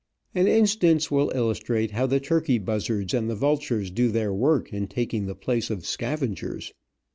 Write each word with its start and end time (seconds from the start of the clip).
An 0.33 0.47
instance 0.47 0.71
AFTER 0.73 0.79
THE 0.79 0.93
JAGUAR 0.95 0.95
HUNT. 0.95 1.11
will 1.11 1.39
illustrate 1.43 1.91
how 1.91 2.05
the 2.07 2.19
turkey 2.19 2.57
buzzards 2.57 3.13
and 3.13 3.29
the 3.29 3.35
vultures 3.35 3.91
do 3.91 4.09
their 4.09 4.33
work 4.33 4.73
in 4.73 4.87
taking 4.87 5.27
the 5.27 5.35
place 5.35 5.69
of 5.69 5.85
scavengers. 5.85 6.73